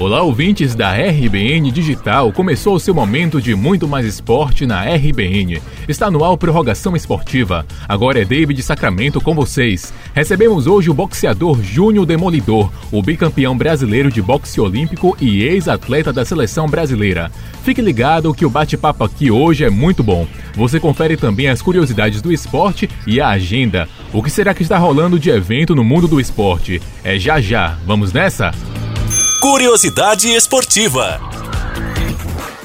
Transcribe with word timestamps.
Olá, 0.00 0.22
ouvintes 0.22 0.74
da 0.74 0.94
RBN 0.94 1.70
Digital. 1.70 2.32
Começou 2.32 2.74
o 2.74 2.80
seu 2.80 2.94
momento 2.94 3.38
de 3.38 3.54
muito 3.54 3.86
mais 3.86 4.06
esporte 4.06 4.64
na 4.64 4.82
RBN. 4.82 5.60
Está 5.86 6.10
no 6.10 6.24
ar 6.24 6.38
Prorrogação 6.38 6.96
Esportiva. 6.96 7.66
Agora 7.86 8.18
é 8.18 8.24
David 8.24 8.62
Sacramento 8.62 9.20
com 9.20 9.34
vocês. 9.34 9.92
Recebemos 10.14 10.66
hoje 10.66 10.88
o 10.88 10.94
boxeador 10.94 11.62
Júnior 11.62 12.06
Demolidor, 12.06 12.72
o 12.90 13.02
bicampeão 13.02 13.54
brasileiro 13.54 14.10
de 14.10 14.22
boxe 14.22 14.58
olímpico 14.58 15.14
e 15.20 15.42
ex-atleta 15.42 16.10
da 16.10 16.24
seleção 16.24 16.66
brasileira. 16.66 17.30
Fique 17.62 17.82
ligado 17.82 18.32
que 18.32 18.46
o 18.46 18.50
bate-papo 18.50 19.04
aqui 19.04 19.30
hoje 19.30 19.64
é 19.64 19.70
muito 19.70 20.02
bom. 20.02 20.26
Você 20.54 20.80
confere 20.80 21.14
também 21.14 21.48
as 21.48 21.60
curiosidades 21.60 22.22
do 22.22 22.32
esporte 22.32 22.88
e 23.06 23.20
a 23.20 23.28
agenda. 23.28 23.86
O 24.14 24.22
que 24.22 24.30
será 24.30 24.54
que 24.54 24.62
está 24.62 24.78
rolando 24.78 25.18
de 25.18 25.28
evento 25.28 25.74
no 25.74 25.84
mundo 25.84 26.08
do 26.08 26.18
esporte? 26.18 26.80
É 27.04 27.18
já 27.18 27.38
já. 27.38 27.76
Vamos 27.84 28.14
nessa? 28.14 28.50
Curiosidade 29.40 30.28
esportiva. 30.28 31.18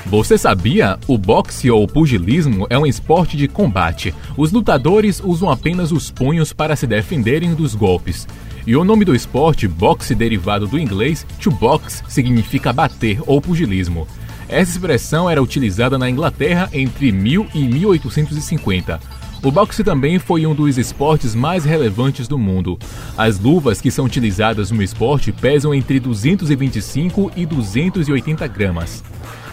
Você 0.08 0.38
sabia? 0.38 1.00
O 1.08 1.18
boxe 1.18 1.72
ou 1.72 1.88
pugilismo 1.88 2.68
é 2.70 2.78
um 2.78 2.86
esporte 2.86 3.38
de 3.38 3.48
combate. 3.48 4.14
Os 4.36 4.52
lutadores 4.52 5.22
usam 5.24 5.50
apenas 5.50 5.94
os 5.94 6.12
punhos 6.12 6.52
para 6.52 6.76
se 6.76 6.86
defenderem 6.86 7.56
dos 7.56 7.74
golpes. 7.74 8.28
E 8.68 8.76
o 8.76 8.84
nome 8.84 9.06
do 9.06 9.16
esporte, 9.16 9.70
boxe 9.70 10.14
derivado 10.14 10.68
do 10.68 10.78
inglês, 10.78 11.26
to 11.42 11.50
box, 11.50 12.04
significa 12.10 12.74
bater 12.74 13.22
ou 13.26 13.40
pugilismo. 13.40 14.06
Essa 14.50 14.72
expressão 14.72 15.30
era 15.30 15.42
utilizada 15.42 15.98
na 15.98 16.10
Inglaterra 16.10 16.70
entre 16.74 17.10
1000 17.10 17.48
e 17.56 17.60
1850. 17.70 19.00
O 19.44 19.52
boxe 19.52 19.84
também 19.84 20.18
foi 20.18 20.46
um 20.46 20.56
dos 20.56 20.78
esportes 20.78 21.36
mais 21.36 21.64
relevantes 21.66 22.28
do 22.28 22.38
mundo. 22.38 22.80
As 23.18 23.40
luvas 23.40 23.80
que 23.80 23.92
são 23.92 24.06
utilizadas 24.06 24.72
no 24.72 24.82
esporte 24.82 25.32
pesam 25.32 25.74
entre 25.74 26.00
225 26.00 27.32
e 27.36 27.46
280 27.46 28.48
gramas. 28.48 29.04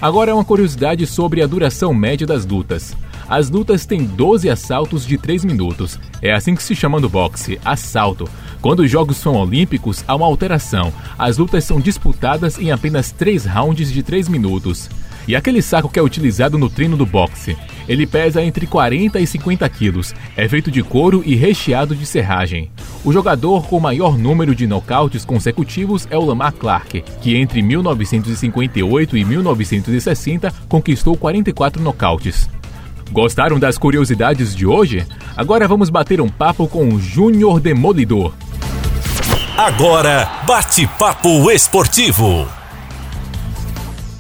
Agora 0.01 0.31
é 0.31 0.35
uma 0.35 0.45
curiosidade 0.45 1.07
sobre 1.07 1.43
a 1.43 1.47
duração 1.47 1.95
média 1.95 2.27
das 2.27 2.45
lutas. 2.45 2.97
As 3.29 3.49
lutas 3.49 3.87
têm 3.87 4.05
12 4.05 4.51
assaltos 4.51 5.07
de 5.07 5.17
3 5.17 5.45
minutos. 5.45 5.99
É 6.21 6.33
assim 6.33 6.55
que 6.55 6.63
se 6.63 6.75
chama 6.75 6.99
no 6.99 7.09
boxe, 7.09 7.59
assalto. 7.65 8.29
Quando 8.61 8.81
os 8.81 8.91
Jogos 8.91 9.17
são 9.17 9.37
olímpicos, 9.37 10.05
há 10.07 10.15
uma 10.15 10.27
alteração. 10.27 10.93
As 11.19 11.39
lutas 11.39 11.65
são 11.65 11.81
disputadas 11.81 12.59
em 12.59 12.71
apenas 12.71 13.11
3 13.13 13.47
rounds 13.47 13.93
de 13.93 14.03
3 14.03 14.29
minutos. 14.29 14.91
E 15.27 15.37
aquele 15.37 15.63
saco 15.63 15.89
que 15.89 15.99
é 15.99 16.03
utilizado 16.03 16.59
no 16.59 16.69
treino 16.69 16.97
do 16.97 17.07
boxe? 17.07 17.57
Ele 17.89 18.07
pesa 18.07 18.43
entre 18.43 18.67
40 18.67 19.21
e 19.21 19.27
50 19.27 19.69
quilos, 19.69 20.15
é 20.37 20.49
feito 20.49 20.71
de 20.71 20.83
couro 20.83 21.23
e 21.25 21.35
recheado 21.35 21.95
de 21.95 22.07
serragem. 22.07 22.71
O 23.05 23.13
jogador 23.13 23.67
com 23.67 23.79
maior 23.81 24.17
número 24.19 24.55
de 24.55 24.67
nocautes 24.67 25.25
consecutivos 25.25 26.07
é 26.11 26.17
o 26.17 26.25
Lamar 26.25 26.53
Clark, 26.53 27.03
que 27.21 27.37
entre 27.37 27.63
1958 27.63 29.17
e 29.17 29.25
1960 29.25 30.53
conquistou 30.69 31.17
44 31.17 31.83
nocautes. 31.83 32.49
Gostaram 33.11 33.59
das 33.59 33.77
curiosidades 33.77 34.55
de 34.55 34.67
hoje? 34.67 35.07
Agora 35.37 35.69
vamos 35.69 35.91
bater 35.91 36.21
um 36.21 36.29
papo 36.29 36.67
com 36.67 36.89
o 36.89 37.01
Júnior 37.01 37.61
Demolidor. 37.61 38.33
Agora, 39.57 40.31
bate-papo 40.47 41.51
esportivo. 41.51 42.62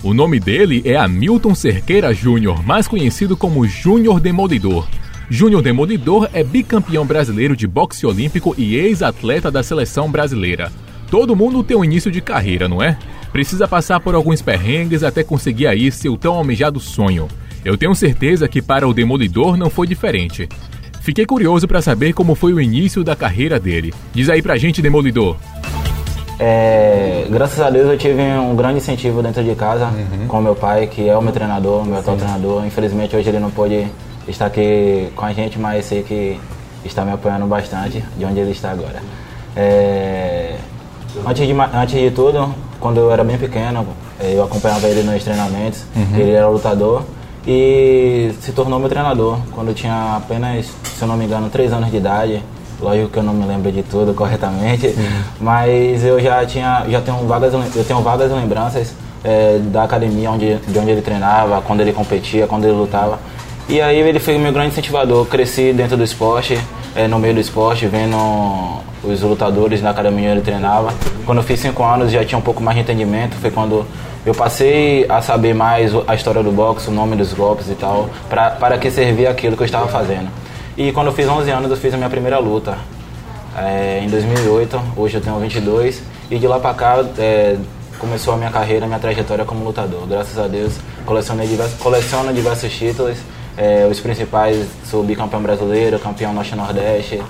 O 0.04 0.12
nome 0.12 0.40
dele 0.40 0.82
é 0.84 0.96
Hamilton 0.96 1.54
Cerqueira 1.54 2.12
Júnior, 2.12 2.66
mais 2.66 2.88
conhecido 2.88 3.36
como 3.36 3.64
Júnior 3.68 4.18
Demolidor. 4.18 4.88
Júnior 5.30 5.62
Demolidor 5.62 6.28
é 6.32 6.42
bicampeão 6.42 7.06
brasileiro 7.06 7.54
de 7.54 7.68
boxe 7.68 8.04
olímpico 8.04 8.52
e 8.58 8.74
ex-atleta 8.74 9.48
da 9.48 9.62
seleção 9.62 10.10
brasileira. 10.10 10.72
Todo 11.08 11.36
mundo 11.36 11.62
tem 11.62 11.76
um 11.76 11.84
início 11.84 12.10
de 12.10 12.20
carreira, 12.20 12.68
não 12.68 12.82
é? 12.82 12.98
Precisa 13.30 13.68
passar 13.68 14.00
por 14.00 14.16
alguns 14.16 14.42
perrengues 14.42 15.04
até 15.04 15.22
conseguir 15.22 15.68
aí 15.68 15.92
seu 15.92 16.16
tão 16.16 16.34
almejado 16.34 16.80
sonho. 16.80 17.28
Eu 17.64 17.76
tenho 17.76 17.94
certeza 17.94 18.48
que 18.48 18.60
para 18.60 18.88
o 18.88 18.92
Demolidor 18.92 19.56
não 19.56 19.70
foi 19.70 19.86
diferente. 19.86 20.48
Fiquei 21.00 21.24
curioso 21.24 21.68
para 21.68 21.80
saber 21.80 22.12
como 22.12 22.34
foi 22.34 22.52
o 22.52 22.60
início 22.60 23.04
da 23.04 23.14
carreira 23.14 23.58
dele. 23.60 23.94
Diz 24.12 24.28
aí 24.28 24.42
pra 24.42 24.56
gente, 24.56 24.82
Demolidor. 24.82 25.36
É, 26.44 27.24
graças 27.30 27.60
a 27.60 27.70
Deus 27.70 27.88
eu 27.88 27.96
tive 27.96 28.20
um 28.20 28.56
grande 28.56 28.78
incentivo 28.78 29.22
dentro 29.22 29.44
de 29.44 29.54
casa 29.54 29.86
uhum. 29.86 30.26
com 30.26 30.40
meu 30.40 30.56
pai, 30.56 30.88
que 30.88 31.08
é 31.08 31.16
o 31.16 31.22
meu 31.22 31.32
treinador, 31.32 31.84
meu 31.84 32.00
atual 32.00 32.16
treinador. 32.16 32.66
Infelizmente 32.66 33.14
hoje 33.14 33.28
ele 33.28 33.38
não 33.38 33.48
pôde 33.48 33.86
estar 34.26 34.46
aqui 34.46 35.12
com 35.14 35.24
a 35.24 35.32
gente, 35.32 35.56
mas 35.56 35.84
sei 35.84 36.02
que 36.02 36.40
está 36.84 37.04
me 37.04 37.12
apoiando 37.12 37.46
bastante 37.46 38.04
de 38.18 38.24
onde 38.24 38.40
ele 38.40 38.50
está 38.50 38.72
agora. 38.72 39.00
É, 39.54 40.56
antes, 41.24 41.46
de, 41.46 41.52
antes 41.52 41.94
de 41.94 42.10
tudo, 42.10 42.52
quando 42.80 42.98
eu 42.98 43.12
era 43.12 43.22
bem 43.22 43.38
pequeno, 43.38 43.86
eu 44.18 44.42
acompanhava 44.42 44.88
ele 44.88 45.04
nos 45.04 45.22
treinamentos, 45.22 45.84
uhum. 45.94 46.18
ele 46.18 46.32
era 46.32 46.48
lutador 46.48 47.04
e 47.46 48.34
se 48.40 48.50
tornou 48.50 48.80
meu 48.80 48.88
treinador 48.88 49.38
quando 49.52 49.68
eu 49.68 49.74
tinha 49.74 50.16
apenas, 50.16 50.66
se 50.66 51.02
eu 51.02 51.06
não 51.06 51.16
me 51.16 51.24
engano, 51.24 51.48
3 51.48 51.72
anos 51.72 51.88
de 51.88 51.98
idade. 51.98 52.42
Lógico 52.82 53.08
que 53.08 53.18
eu 53.18 53.22
não 53.22 53.32
me 53.32 53.46
lembro 53.46 53.70
de 53.70 53.82
tudo 53.82 54.12
corretamente, 54.14 54.88
uhum. 54.88 55.22
mas 55.40 56.04
eu 56.04 56.20
já 56.20 56.44
tinha, 56.44 56.84
já 56.88 57.00
tenho 57.00 57.18
vagas, 57.26 57.54
eu 57.76 57.84
tenho 57.84 58.00
vagas 58.00 58.30
lembranças 58.32 58.92
é, 59.24 59.58
da 59.58 59.84
academia 59.84 60.30
onde, 60.30 60.56
de 60.56 60.78
onde 60.78 60.90
ele 60.90 61.02
treinava, 61.02 61.62
quando 61.62 61.80
ele 61.80 61.92
competia, 61.92 62.46
quando 62.46 62.64
ele 62.64 62.74
lutava. 62.74 63.18
E 63.68 63.80
aí 63.80 63.98
ele 63.98 64.18
foi 64.18 64.36
meu 64.36 64.52
grande 64.52 64.68
incentivador. 64.68 65.24
Cresci 65.26 65.72
dentro 65.72 65.96
do 65.96 66.02
esporte, 66.02 66.58
é, 66.94 67.06
no 67.06 67.18
meio 67.18 67.34
do 67.34 67.40
esporte, 67.40 67.86
vendo 67.86 68.16
os 69.04 69.22
lutadores 69.22 69.80
na 69.80 69.90
academia 69.90 70.30
onde 70.30 70.38
ele 70.38 70.40
treinava. 70.40 70.92
Quando 71.24 71.38
eu 71.38 71.44
fiz 71.44 71.60
5 71.60 71.82
anos 71.82 72.10
já 72.10 72.24
tinha 72.24 72.38
um 72.38 72.42
pouco 72.42 72.62
mais 72.62 72.76
de 72.76 72.82
entendimento, 72.82 73.36
foi 73.36 73.50
quando 73.50 73.86
eu 74.24 74.34
passei 74.34 75.06
a 75.08 75.20
saber 75.20 75.54
mais 75.54 75.92
a 76.06 76.14
história 76.14 76.42
do 76.42 76.52
boxe, 76.52 76.88
o 76.88 76.92
nome 76.92 77.16
dos 77.16 77.32
golpes 77.32 77.68
e 77.68 77.74
tal, 77.74 78.08
pra, 78.28 78.50
para 78.50 78.78
que 78.78 78.90
servia 78.90 79.30
aquilo 79.30 79.56
que 79.56 79.62
eu 79.62 79.66
estava 79.66 79.88
fazendo. 79.88 80.28
E 80.76 80.90
quando 80.92 81.08
eu 81.08 81.12
fiz 81.12 81.28
11 81.28 81.50
anos, 81.50 81.70
eu 81.70 81.76
fiz 81.76 81.92
a 81.92 81.96
minha 81.96 82.08
primeira 82.08 82.38
luta. 82.38 82.78
É, 83.56 84.00
em 84.02 84.08
2008, 84.08 84.80
hoje 84.96 85.16
eu 85.16 85.20
tenho 85.20 85.38
22. 85.38 86.02
E 86.30 86.38
de 86.38 86.46
lá 86.46 86.58
pra 86.58 86.72
cá, 86.72 87.04
é, 87.18 87.58
começou 87.98 88.32
a 88.34 88.36
minha 88.36 88.50
carreira, 88.50 88.86
a 88.86 88.88
minha 88.88 88.98
trajetória 88.98 89.44
como 89.44 89.64
lutador. 89.64 90.06
Graças 90.06 90.38
a 90.38 90.48
Deus, 90.48 90.74
colecionei 91.04 91.46
diversos, 91.46 91.78
coleciono 91.78 92.32
diversos 92.32 92.72
títulos. 92.72 93.18
É, 93.56 93.86
os 93.90 94.00
principais, 94.00 94.66
sou 94.84 95.04
bicampeão 95.04 95.42
brasileiro, 95.42 95.98
campeão 95.98 96.32
norte-nordeste, 96.32 97.22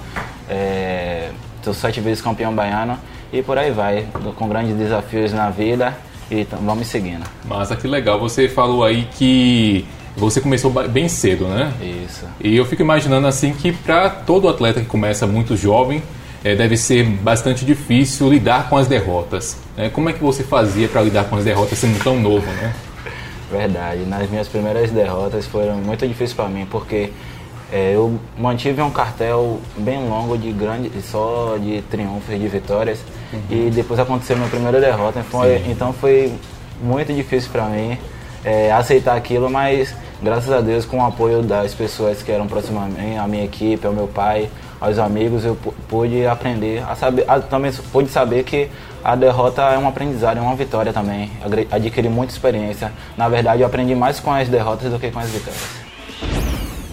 é, 0.48 1.30
sou 1.62 1.74
sete 1.74 2.00
vezes 2.00 2.22
campeão 2.22 2.54
baiano 2.54 2.96
e 3.32 3.42
por 3.42 3.58
aí 3.58 3.72
vai, 3.72 4.06
com 4.36 4.48
grandes 4.48 4.76
desafios 4.76 5.32
na 5.32 5.50
vida 5.50 5.96
e 6.30 6.46
vamos 6.60 6.86
seguindo. 6.86 7.24
Mas 7.44 7.74
que 7.74 7.88
legal, 7.88 8.20
você 8.20 8.48
falou 8.48 8.84
aí 8.84 9.08
que 9.12 9.84
você 10.16 10.40
começou 10.40 10.70
bem 10.70 11.08
cedo, 11.08 11.46
né? 11.46 11.72
Isso. 11.80 12.26
E 12.40 12.56
eu 12.56 12.64
fico 12.64 12.82
imaginando 12.82 13.26
assim 13.26 13.52
que 13.52 13.72
para 13.72 14.10
todo 14.10 14.48
atleta 14.48 14.80
que 14.80 14.86
começa 14.86 15.26
muito 15.26 15.56
jovem, 15.56 16.02
é, 16.44 16.54
deve 16.54 16.76
ser 16.76 17.04
bastante 17.04 17.64
difícil 17.64 18.28
lidar 18.28 18.68
com 18.68 18.76
as 18.76 18.86
derrotas. 18.86 19.56
Né? 19.76 19.88
Como 19.90 20.08
é 20.08 20.12
que 20.12 20.22
você 20.22 20.42
fazia 20.42 20.88
para 20.88 21.02
lidar 21.02 21.24
com 21.24 21.36
as 21.36 21.44
derrotas 21.44 21.78
sendo 21.78 22.02
tão 22.02 22.18
novo, 22.20 22.46
né? 22.46 22.74
Verdade. 23.50 24.04
Nas 24.04 24.28
minhas 24.28 24.48
primeiras 24.48 24.90
derrotas 24.90 25.46
foram 25.46 25.76
muito 25.76 26.06
difíceis 26.06 26.32
para 26.32 26.48
mim, 26.48 26.66
porque 26.70 27.12
é, 27.70 27.92
eu 27.94 28.18
mantive 28.36 28.82
um 28.82 28.90
cartel 28.90 29.60
bem 29.76 30.08
longo 30.08 30.36
de 30.36 30.52
grande, 30.52 30.90
só 31.02 31.56
de 31.60 31.82
triunfos, 31.82 32.38
de 32.38 32.48
vitórias. 32.48 32.98
Uhum. 33.32 33.40
E 33.50 33.70
depois 33.70 34.00
aconteceu 34.00 34.36
minha 34.36 34.48
primeira 34.48 34.80
derrota, 34.80 35.22
foi, 35.22 35.62
então 35.68 35.92
foi 35.92 36.32
muito 36.82 37.12
difícil 37.14 37.50
para 37.50 37.66
mim 37.66 37.96
é, 38.44 38.72
aceitar 38.72 39.16
aquilo, 39.16 39.50
mas 39.50 39.94
graças 40.22 40.50
a 40.52 40.60
Deus, 40.60 40.84
com 40.84 40.98
o 40.98 41.04
apoio 41.06 41.42
das 41.42 41.74
pessoas 41.74 42.22
que 42.22 42.30
eram 42.30 42.46
próximas 42.46 42.84
a 42.84 42.86
mim, 42.86 43.16
a 43.16 43.26
minha 43.26 43.44
equipe, 43.44 43.86
ao 43.86 43.92
meu 43.92 44.06
pai, 44.06 44.48
aos 44.80 44.98
amigos, 44.98 45.44
eu 45.44 45.56
pude 45.88 46.26
aprender 46.26 46.82
a 46.88 46.94
saber, 46.96 47.24
a, 47.28 47.40
também 47.40 47.72
pude 47.92 48.10
saber 48.10 48.42
que 48.44 48.68
a 49.04 49.16
derrota 49.16 49.62
é 49.62 49.78
um 49.78 49.88
aprendizado, 49.88 50.38
é 50.38 50.40
uma 50.40 50.54
vitória 50.54 50.92
também. 50.92 51.30
Adquiri 51.70 52.08
muita 52.08 52.32
experiência. 52.32 52.92
Na 53.16 53.28
verdade, 53.28 53.62
eu 53.62 53.66
aprendi 53.66 53.94
mais 53.94 54.20
com 54.20 54.32
as 54.32 54.48
derrotas 54.48 54.90
do 54.90 54.98
que 54.98 55.10
com 55.10 55.18
as 55.18 55.30
vitórias. 55.30 55.82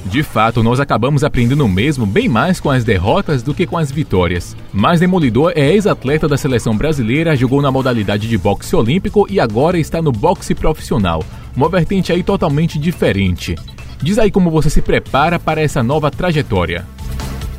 De 0.05 0.23
fato, 0.23 0.63
nós 0.63 0.79
acabamos 0.79 1.23
aprendendo 1.23 1.67
mesmo 1.67 2.03
bem 2.03 2.27
mais 2.27 2.59
com 2.59 2.71
as 2.71 2.83
derrotas 2.83 3.43
do 3.43 3.53
que 3.53 3.67
com 3.67 3.77
as 3.77 3.91
vitórias. 3.91 4.55
Mas 4.73 4.99
Demolidor 4.99 5.53
é 5.55 5.71
ex-atleta 5.71 6.27
da 6.27 6.35
seleção 6.35 6.75
brasileira, 6.75 7.35
jogou 7.35 7.61
na 7.61 7.71
modalidade 7.71 8.27
de 8.27 8.35
boxe 8.35 8.75
olímpico 8.75 9.27
e 9.29 9.39
agora 9.39 9.77
está 9.77 10.01
no 10.01 10.11
boxe 10.11 10.55
profissional. 10.55 11.23
Uma 11.55 11.69
vertente 11.69 12.11
aí 12.11 12.23
totalmente 12.23 12.77
diferente. 12.79 13.55
Diz 14.01 14.17
aí 14.17 14.31
como 14.31 14.49
você 14.49 14.69
se 14.69 14.81
prepara 14.81 15.39
para 15.39 15.61
essa 15.61 15.83
nova 15.83 16.09
trajetória. 16.09 16.85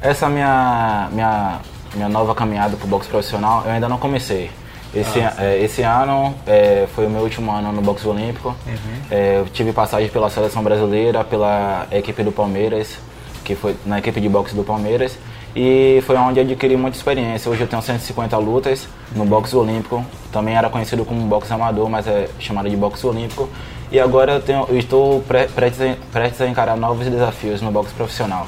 Essa 0.01 0.29
minha 0.29 1.09
minha 1.13 1.61
minha 1.95 2.09
nova 2.09 2.35
caminhada 2.35 2.77
para 2.77 2.87
o 2.87 2.89
boxe 2.89 3.09
profissional, 3.09 3.63
eu 3.65 3.73
ainda 3.73 3.89
não 3.89 3.99
comecei. 3.99 4.51
Esse, 4.95 5.21
ah, 5.21 5.35
é, 5.39 5.63
esse 5.63 5.83
ano 5.83 6.35
é, 6.47 6.89
foi 6.95 7.07
o 7.07 7.11
meu 7.11 7.23
último 7.23 7.51
ano 7.53 7.73
no 7.73 7.81
boxe 7.81 8.07
olímpico. 8.09 8.49
Uhum. 8.67 9.01
É, 9.11 9.39
eu 9.39 9.47
tive 9.47 9.73
passagem 9.73 10.09
pela 10.09 10.29
seleção 10.29 10.63
brasileira, 10.63 11.23
pela 11.23 11.87
equipe 11.93 12.23
do 12.25 12.33
Palmeiras, 12.33 12.99
que 13.45 13.55
foi 13.55 13.77
na 13.87 13.99
equipe 13.99 14.21
de 14.21 14.29
boxe 14.29 14.55
do 14.55 14.65
Palmeiras. 14.65 15.17
E 15.55 16.03
foi 16.07 16.17
onde 16.17 16.41
adquiri 16.41 16.77
muita 16.77 16.97
experiência. 16.97 17.51
Hoje 17.51 17.63
eu 17.63 17.67
tenho 17.67 17.83
150 17.83 18.37
lutas 18.39 18.89
no 19.15 19.25
boxe 19.25 19.55
olímpico. 19.57 20.05
Também 20.33 20.55
era 20.55 20.69
conhecido 20.69 21.05
como 21.05 21.21
boxe 21.23 21.53
amador, 21.53 21.89
mas 21.89 22.07
é 22.07 22.29
chamado 22.39 22.69
de 22.69 22.77
boxe 22.77 23.07
olímpico. 23.07 23.49
E 23.93 23.99
agora 23.99 24.35
eu, 24.35 24.41
tenho, 24.41 24.67
eu 24.69 24.79
estou 24.79 25.21
pre, 25.23 25.49
prestes, 25.49 25.97
prestes 26.13 26.41
a 26.41 26.47
encarar 26.47 26.77
novos 26.77 27.07
desafios 27.07 27.61
no 27.61 27.73
boxe 27.73 27.93
profissional. 27.93 28.47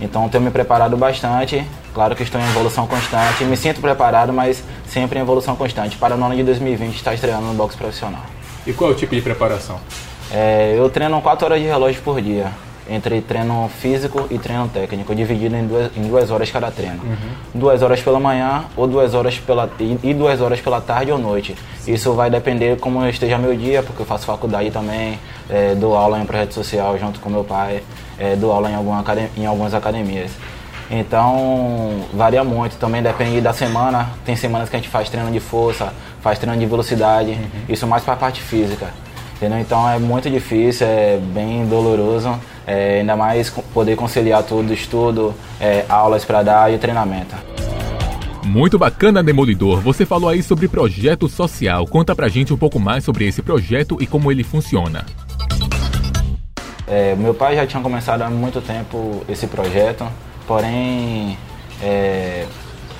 Então 0.00 0.28
tenho 0.28 0.44
me 0.44 0.50
preparado 0.50 0.96
bastante. 0.96 1.64
Claro 1.94 2.14
que 2.14 2.22
estou 2.22 2.40
em 2.40 2.44
evolução 2.44 2.86
constante. 2.86 3.44
Me 3.44 3.56
sinto 3.56 3.80
preparado, 3.80 4.32
mas 4.32 4.62
sempre 4.86 5.18
em 5.18 5.22
evolução 5.22 5.56
constante. 5.56 5.96
Para 5.96 6.16
o 6.16 6.24
ano 6.24 6.36
de 6.36 6.42
2020 6.42 6.94
estar 6.94 7.14
estreando 7.14 7.46
no 7.46 7.54
boxe 7.54 7.76
profissional. 7.76 8.22
E 8.66 8.72
qual 8.72 8.90
é 8.90 8.92
o 8.94 8.96
tipo 8.96 9.14
de 9.14 9.22
preparação? 9.22 9.80
É, 10.30 10.74
eu 10.76 10.88
treino 10.90 11.20
4 11.20 11.46
horas 11.46 11.60
de 11.60 11.66
relógio 11.66 12.02
por 12.02 12.20
dia 12.20 12.52
entre 12.88 13.20
treino 13.20 13.70
físico 13.80 14.26
e 14.30 14.38
treino 14.38 14.68
técnico, 14.68 15.14
dividido 15.14 15.56
em 15.56 15.66
duas, 15.66 15.96
em 15.96 16.02
duas 16.02 16.30
horas 16.30 16.50
cada 16.50 16.70
treino. 16.70 17.02
Uhum. 17.02 17.60
Duas 17.60 17.82
horas 17.82 18.00
pela 18.00 18.18
manhã 18.18 18.64
ou 18.76 18.86
duas 18.86 19.14
horas 19.14 19.38
pela, 19.38 19.70
e, 19.78 19.98
e, 20.02 20.14
duas 20.14 20.40
horas 20.40 20.60
pela 20.60 20.80
tarde 20.80 21.12
ou 21.12 21.18
noite. 21.18 21.54
Isso 21.86 22.12
vai 22.12 22.30
depender 22.30 22.78
como 22.78 23.06
esteja 23.06 23.38
meu 23.38 23.56
dia, 23.56 23.82
porque 23.82 24.02
eu 24.02 24.06
faço 24.06 24.26
faculdade 24.26 24.70
também, 24.70 25.18
é, 25.48 25.74
dou 25.74 25.96
aula 25.96 26.18
em 26.18 26.24
projeto 26.24 26.54
social 26.54 26.98
junto 26.98 27.20
com 27.20 27.30
meu 27.30 27.44
pai, 27.44 27.82
é, 28.18 28.36
dou 28.36 28.52
aula 28.52 28.70
em, 28.70 28.74
alguma, 28.74 29.04
em 29.36 29.46
algumas 29.46 29.74
academias. 29.74 30.30
Então 30.90 32.04
varia 32.12 32.44
muito, 32.44 32.76
também 32.76 33.02
depende 33.02 33.40
da 33.40 33.52
semana. 33.52 34.10
Tem 34.24 34.36
semanas 34.36 34.68
que 34.68 34.76
a 34.76 34.78
gente 34.78 34.90
faz 34.90 35.08
treino 35.08 35.30
de 35.30 35.40
força, 35.40 35.92
faz 36.20 36.38
treino 36.38 36.58
de 36.58 36.66
velocidade, 36.66 37.30
uhum. 37.30 37.48
isso 37.68 37.86
mais 37.86 38.02
para 38.02 38.14
a 38.14 38.16
parte 38.16 38.42
física. 38.42 38.88
Entendeu? 39.36 39.58
Então 39.58 39.88
é 39.88 39.98
muito 39.98 40.30
difícil, 40.30 40.86
é 40.86 41.18
bem 41.18 41.66
doloroso, 41.66 42.38
é, 42.66 43.00
ainda 43.00 43.16
mais 43.16 43.50
poder 43.50 43.96
conciliar 43.96 44.42
tudo, 44.42 44.72
estudo, 44.72 45.34
é, 45.60 45.84
aulas 45.88 46.24
para 46.24 46.42
dar 46.42 46.72
e 46.72 46.78
treinamento. 46.78 47.34
Muito 48.44 48.78
bacana, 48.78 49.22
Demolidor. 49.22 49.80
Você 49.80 50.04
falou 50.04 50.28
aí 50.28 50.42
sobre 50.42 50.68
projeto 50.68 51.28
social. 51.28 51.86
Conta 51.86 52.14
pra 52.14 52.28
gente 52.28 52.52
um 52.52 52.56
pouco 52.56 52.78
mais 52.78 53.04
sobre 53.04 53.26
esse 53.26 53.40
projeto 53.40 53.96
e 54.00 54.06
como 54.06 54.30
ele 54.32 54.42
funciona. 54.42 55.06
É, 56.86 57.14
meu 57.14 57.32
pai 57.32 57.56
já 57.56 57.66
tinha 57.66 57.82
começado 57.82 58.22
há 58.22 58.28
muito 58.28 58.60
tempo 58.60 59.22
esse 59.28 59.46
projeto, 59.46 60.06
porém, 60.46 61.38
é, 61.80 62.44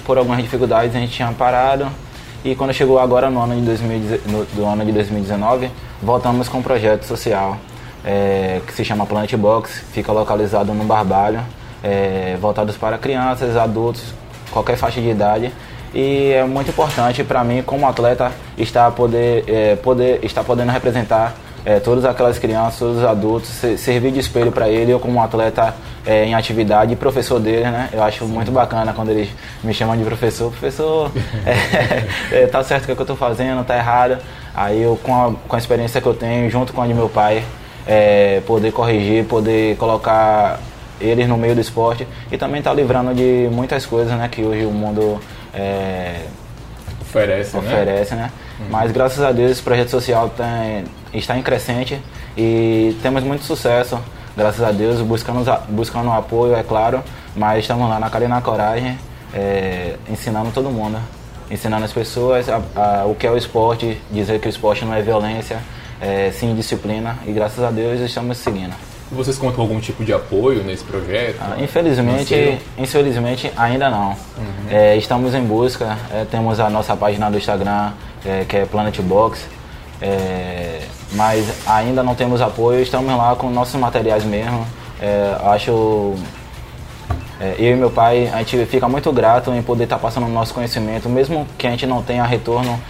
por 0.07 0.17
algumas 0.17 0.41
dificuldades 0.43 0.95
a 0.97 0.99
gente 0.99 1.13
tinha 1.13 1.31
parado 1.33 1.89
e 2.45 2.55
quando 2.55 2.73
chegou 2.73 2.99
agora 2.99 3.29
no 3.29 3.41
ano 3.41 3.55
de, 3.57 3.63
2000, 3.63 4.21
no, 4.27 4.45
do 4.47 4.65
ano 4.65 4.85
de 4.85 4.93
2019, 4.93 5.71
voltamos 6.01 6.49
com 6.49 6.59
um 6.59 6.63
projeto 6.63 7.05
social 7.05 7.59
é, 8.05 8.61
que 8.67 8.73
se 8.73 8.85
chama 8.85 9.07
Planet 9.07 9.35
Box, 9.37 9.83
fica 9.93 10.13
localizado 10.13 10.73
no 10.75 10.85
Barbalho, 10.85 11.41
é, 11.83 12.37
voltados 12.41 12.77
para 12.77 12.99
crianças, 12.99 13.57
adultos, 13.57 14.03
qualquer 14.51 14.77
faixa 14.77 15.01
de 15.01 15.09
idade. 15.09 15.53
E 15.95 16.33
é 16.33 16.45
muito 16.45 16.71
importante 16.71 17.23
para 17.23 17.45
mim, 17.45 17.63
como 17.63 17.87
atleta, 17.87 18.33
estar, 18.57 18.91
poder, 18.93 19.45
é, 19.47 19.77
poder, 19.77 20.25
estar 20.25 20.43
podendo 20.43 20.73
representar 20.73 21.35
é, 21.65 21.79
todas 21.79 22.05
aquelas 22.05 22.39
crianças, 22.39 22.79
todos 22.79 22.99
os 22.99 23.05
adultos, 23.05 23.49
servir 23.79 24.11
de 24.11 24.19
espelho 24.19 24.51
para 24.51 24.69
ele, 24.69 24.93
eu 24.93 24.99
como 24.99 25.23
atleta 25.23 25.75
é, 26.05 26.25
em 26.25 26.35
atividade 26.35 26.93
e 26.93 26.97
professor 26.97 27.39
dele, 27.39 27.65
né? 27.65 27.89
Eu 27.93 28.03
acho 28.03 28.25
muito 28.25 28.51
bacana 28.51 28.93
quando 28.93 29.11
eles 29.11 29.29
me 29.63 29.73
chamam 29.73 29.97
de 29.97 30.05
professor. 30.05 30.51
Professor, 30.51 31.13
é, 31.47 32.43
é, 32.43 32.47
tá 32.47 32.65
certo 32.65 32.85
o 32.85 32.87
que, 32.87 32.93
eu 32.93 33.03
estou 33.03 33.17
fazendo, 33.17 33.65
tá 33.65 33.77
errado. 33.77 34.19
Aí 34.55 34.83
eu, 34.83 34.99
com 35.03 35.15
a, 35.15 35.33
com 35.47 35.57
a 35.57 35.59
experiência 35.59 36.01
que 36.01 36.07
eu 36.07 36.15
tenho, 36.15 36.51
junto 36.51 36.73
com 36.73 36.83
a 36.83 36.87
de 36.87 36.95
meu 36.95 37.09
pai, 37.09 37.45
é, 37.87 38.41
poder 38.47 38.73
corrigir, 38.73 39.25
poder 39.25 39.77
colocar 39.77 40.61
eles 41.01 41.29
no 41.29 41.37
meio 41.37 41.55
do 41.55 41.61
esporte 41.61 42.07
e 42.31 42.39
também 42.39 42.63
tá 42.63 42.73
livrando 42.73 43.15
de 43.15 43.49
muitas 43.51 43.85
coisas, 43.85 44.17
né? 44.17 44.29
Que 44.29 44.43
hoje 44.43 44.65
o 44.65 44.71
mundo 44.71 45.21
é, 45.53 46.27
oferece, 47.01 47.57
oferece, 47.57 48.15
né? 48.15 48.23
né? 48.23 48.31
Uhum. 48.61 48.67
Mas 48.71 48.93
graças 48.93 49.23
a 49.23 49.33
Deus 49.33 49.51
esse 49.51 49.63
projeto 49.63 49.91
social 49.91 50.31
tem, 50.31 50.85
está 51.13 51.37
em 51.37 51.43
crescente 51.43 52.01
e 52.37 52.97
temos 53.03 53.23
muito 53.25 53.45
sucesso 53.45 53.99
graças 54.37 54.63
a 54.63 54.73
Deus, 54.73 55.01
buscando, 55.01 55.45
buscando 55.69 56.11
apoio, 56.11 56.55
é 56.55 56.63
claro, 56.63 57.03
mas 57.37 57.61
estamos 57.61 57.89
lá 57.89 57.99
na 57.99 58.09
cara 58.09 58.25
e 58.25 58.29
na 58.29 58.41
coragem, 58.41 58.99
é, 59.35 59.97
ensinando 60.09 60.51
todo 60.53 60.71
mundo, 60.71 60.99
ensinando 61.51 61.85
as 61.85 61.93
pessoas 61.93 62.49
a, 62.49 62.61
a, 62.75 63.05
o 63.05 63.15
que 63.15 63.27
é 63.27 63.31
o 63.31 63.37
esporte, 63.37 64.01
dizer 64.11 64.41
que 64.41 64.49
o 64.49 64.51
esporte 64.51 64.85
não 64.85 64.95
é 64.95 65.03
violência, 65.03 65.59
é, 66.03 66.33
sim 66.33 66.53
disciplina, 66.55 67.17
e 67.25 67.33
graças 67.33 67.63
a 67.63 67.71
Deus 67.71 68.01
estamos 68.01 68.37
seguindo. 68.39 68.75
Vocês 69.13 69.37
contam 69.37 69.57
com 69.57 69.63
algum 69.63 69.79
tipo 69.79 70.05
de 70.05 70.13
apoio 70.13 70.65
nesse 70.65 70.83
projeto? 70.83 71.37
Ah, 71.39 71.57
infelizmente, 71.59 72.59
infelizmente 72.79 73.53
ainda 73.57 73.91
não. 73.91 74.09
Uhum. 74.09 74.69
É, 74.71 74.97
estamos 74.97 75.35
em 75.35 75.43
busca, 75.43 75.97
é, 76.11 76.25
temos 76.25 76.59
a 76.59 76.71
nossa 76.71 76.97
página 76.97 77.31
do 77.31 77.37
Instagram, 77.37 77.93
é, 78.25 78.45
que 78.49 78.57
é 78.57 78.65
Planet 78.65 78.99
Box. 79.03 79.47
É, 80.01 80.81
mas 81.13 81.47
ainda 81.67 82.03
não 82.03 82.15
temos 82.15 82.41
apoio, 82.41 82.81
estamos 82.81 83.15
lá 83.15 83.37
com 83.37 83.51
nossos 83.51 83.79
materiais 83.79 84.25
mesmo. 84.25 84.67
É, 85.01 85.37
acho 85.45 86.15
é, 87.39 87.55
eu 87.59 87.75
e 87.75 87.77
meu 87.77 87.91
pai, 87.91 88.31
a 88.33 88.39
gente 88.39 88.65
fica 88.65 88.89
muito 88.89 89.13
grato 89.13 89.53
em 89.53 89.63
poder 89.63 89.85
estar 89.85 89.99
passando 89.99 90.27
o 90.27 90.31
nosso 90.31 90.55
conhecimento, 90.55 91.09
mesmo 91.09 91.47
que 91.59 91.67
a 91.67 91.71
gente 91.71 91.87
não 91.87 92.03
tenha 92.03 92.25
retorno 92.25 92.81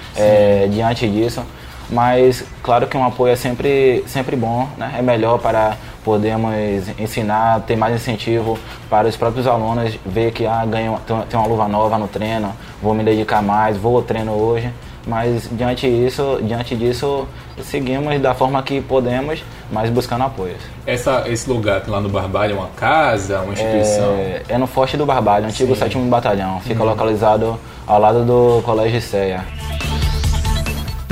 diante 0.70 1.09
disso. 1.09 1.43
Mas 1.90 2.44
claro 2.62 2.87
que 2.87 2.96
um 2.96 3.05
apoio 3.05 3.32
é 3.32 3.37
sempre, 3.37 4.05
sempre 4.06 4.37
bom, 4.37 4.69
né? 4.76 4.94
é 4.99 5.02
melhor 5.02 5.38
para 5.38 5.76
podermos 6.05 6.52
ensinar, 6.99 7.61
ter 7.61 7.76
mais 7.76 7.94
incentivo 7.94 8.58
para 8.90 9.08
os 9.08 9.17
próprios 9.17 9.46
alunos, 9.46 9.99
ver 10.05 10.32
que 10.32 10.46
ah, 10.46 10.64
ganho, 10.64 10.99
tem 11.29 11.38
uma 11.38 11.46
luva 11.46 11.69
nova 11.69 11.99
no 11.99 12.08
treino, 12.08 12.52
vou 12.82 12.94
me 12.94 13.05
dedicar 13.05 13.43
mais, 13.43 13.76
vou 13.76 13.96
ao 13.96 14.02
treino 14.02 14.32
hoje. 14.32 14.70
Mas 15.06 15.49
diante 15.50 15.90
disso, 15.90 16.38
diante 16.43 16.76
disso, 16.76 17.26
seguimos 17.62 18.20
da 18.20 18.35
forma 18.35 18.62
que 18.62 18.81
podemos, 18.81 19.43
mas 19.70 19.90
buscando 19.90 20.23
apoios. 20.23 20.58
Essa, 20.87 21.25
esse 21.26 21.50
lugar 21.50 21.82
lá 21.88 22.00
no 22.00 22.08
Barbalho 22.08 22.52
é 22.52 22.58
uma 22.58 22.69
casa, 22.69 23.40
uma 23.40 23.52
instituição? 23.52 24.12
É, 24.12 24.43
é 24.50 24.58
no 24.58 24.67
Forte 24.69 24.96
do 24.96 25.05
Barbalho, 25.05 25.46
antigo 25.46 25.75
7 25.75 25.99
Batalhão. 25.99 26.61
Fica 26.61 26.82
uhum. 26.82 26.88
localizado 26.88 27.58
ao 27.85 28.00
lado 28.00 28.25
do 28.25 28.62
Colégio 28.62 29.00
Ceia. 29.00 29.45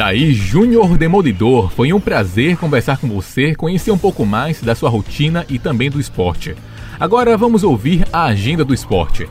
Daí, 0.01 0.33
Júnior 0.33 0.97
Demolidor, 0.97 1.71
foi 1.71 1.93
um 1.93 2.01
prazer 2.01 2.57
conversar 2.57 2.97
com 2.97 3.07
você, 3.07 3.55
conhecer 3.55 3.91
um 3.91 3.99
pouco 3.99 4.25
mais 4.25 4.63
da 4.63 4.75
sua 4.75 4.89
rotina 4.89 5.45
e 5.47 5.59
também 5.59 5.91
do 5.91 6.01
esporte. 6.01 6.57
Agora 6.99 7.37
vamos 7.37 7.63
ouvir 7.63 8.07
a 8.11 8.25
agenda 8.25 8.65
do 8.65 8.73
esporte. 8.73 9.29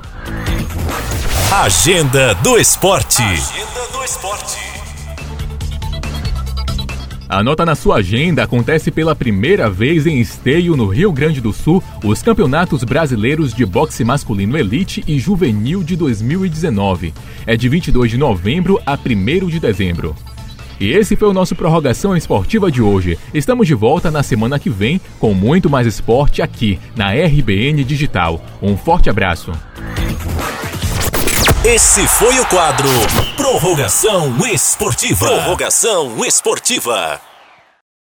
Agenda 1.51 2.35
do 2.35 2.55
esporte. 2.55 3.23
Agenda 3.23 3.91
do 3.91 4.03
esporte. 4.03 4.59
Anota 7.27 7.65
na 7.65 7.73
sua 7.73 7.95
agenda, 7.95 8.43
acontece 8.43 8.91
pela 8.91 9.15
primeira 9.15 9.71
vez 9.71 10.05
em 10.05 10.19
Esteio, 10.19 10.77
no 10.77 10.85
Rio 10.85 11.11
Grande 11.11 11.41
do 11.41 11.51
Sul, 11.51 11.81
os 12.03 12.21
Campeonatos 12.21 12.83
Brasileiros 12.83 13.55
de 13.55 13.65
Boxe 13.65 14.03
Masculino 14.03 14.55
Elite 14.55 15.03
e 15.07 15.17
Juvenil 15.17 15.83
de 15.83 15.95
2019. 15.95 17.11
É 17.47 17.57
de 17.57 17.67
22 17.67 18.11
de 18.11 18.17
novembro 18.19 18.79
a 18.85 18.93
1 18.93 19.47
de 19.47 19.59
dezembro. 19.59 20.15
E 20.79 20.91
esse 20.91 21.15
foi 21.15 21.27
o 21.27 21.33
nosso 21.33 21.55
Prorrogação 21.55 22.15
Esportiva 22.15 22.71
de 22.71 22.81
hoje. 22.81 23.19
Estamos 23.33 23.67
de 23.67 23.73
volta 23.73 24.09
na 24.09 24.23
semana 24.23 24.57
que 24.57 24.69
vem 24.69 25.01
com 25.19 25.33
muito 25.33 25.69
mais 25.69 25.85
esporte 25.85 26.41
aqui 26.41 26.79
na 26.95 27.11
RBN 27.11 27.83
Digital. 27.83 28.41
Um 28.61 28.77
forte 28.77 29.09
abraço. 29.09 29.51
Esse 31.65 32.07
foi 32.07 32.39
o 32.39 32.45
quadro 32.45 32.87
Prorrogação 33.35 34.33
Esportiva. 34.47 35.27
Prorrogação 35.27 36.25
Esportiva. 36.25 37.28